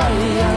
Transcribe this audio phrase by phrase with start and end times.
[0.00, 0.49] Maria.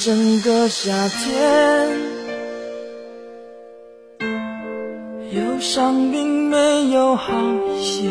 [0.00, 1.90] 整个夏天，
[5.30, 7.34] 忧伤并没有好
[7.76, 8.08] 一些。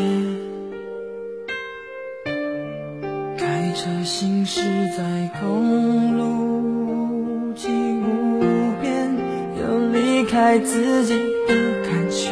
[3.36, 4.60] 开车行驶
[4.96, 8.40] 在公路无际无
[8.80, 9.12] 边，
[9.60, 11.18] 有离开自己
[11.48, 12.30] 的感觉，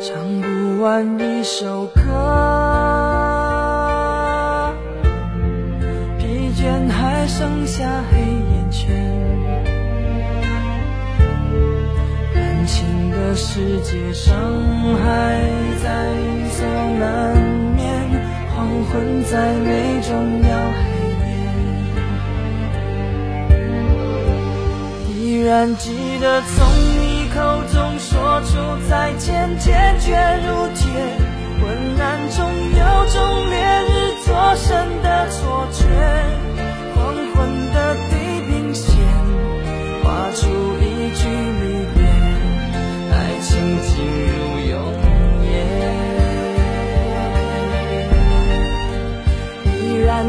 [0.00, 2.01] 唱不完一首歌。
[7.42, 8.94] 剩下黑眼圈，
[12.32, 14.32] 感情的世界，伤
[14.94, 15.40] 害
[15.82, 15.90] 在
[16.52, 16.64] 所
[17.00, 17.36] 难
[17.74, 17.82] 免，
[18.54, 20.14] 黄昏再美，终
[20.48, 20.82] 要黑
[21.18, 21.34] 夜。
[25.08, 26.54] 依然记得从
[27.00, 27.40] 你口
[27.72, 28.52] 中说出
[28.88, 30.14] 再见，坚决
[30.46, 30.86] 如铁，
[31.60, 31.66] 昏
[31.98, 32.38] 暗中
[32.70, 33.18] 有种
[33.50, 35.82] 烈日灼身的错觉。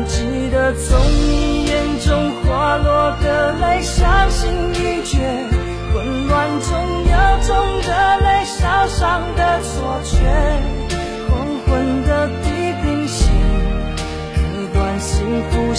[0.06, 5.18] 记得从你眼中滑落的泪，伤心欲绝，
[5.94, 6.72] 混乱中
[7.04, 10.16] 有种热泪烧伤的错觉。
[11.30, 11.32] 黄
[11.66, 13.28] 昏的地平线，
[14.36, 14.40] 割
[14.74, 15.76] 断幸福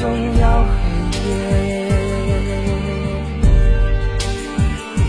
[0.00, 0.08] 终
[0.40, 1.30] 要黑夜，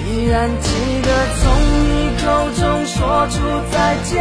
[0.05, 0.67] 依然记
[1.01, 1.07] 得
[1.37, 1.41] 从
[1.87, 2.25] 你口
[2.59, 2.97] 中说
[3.29, 3.33] 出
[3.71, 4.11] 再见。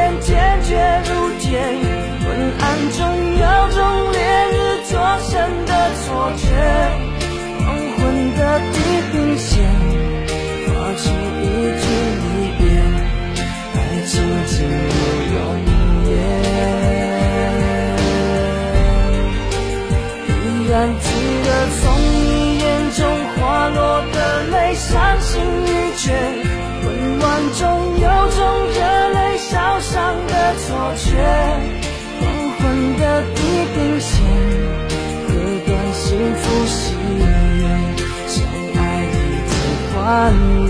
[40.20, 40.69] 伴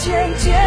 [0.00, 0.59] 渐渐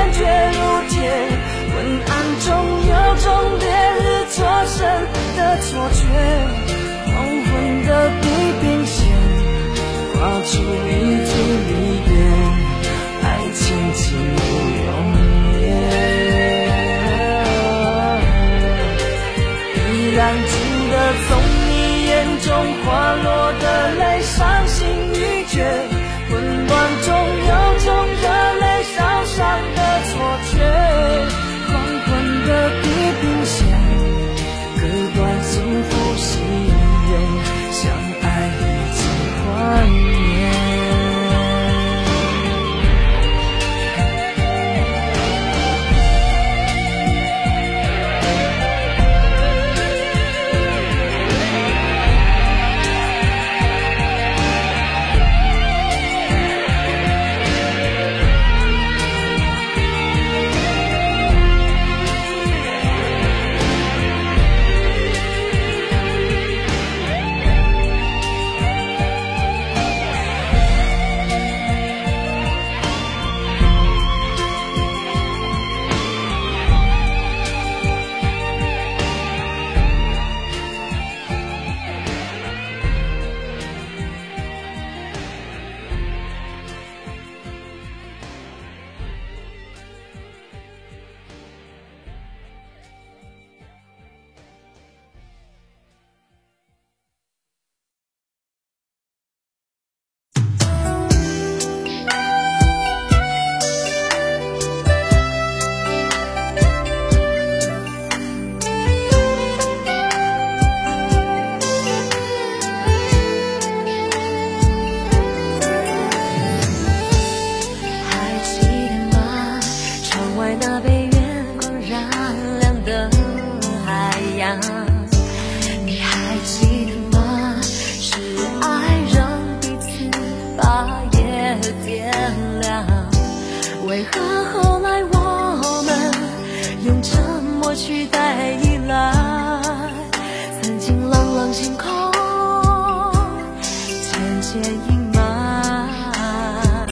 [134.12, 134.43] Hi.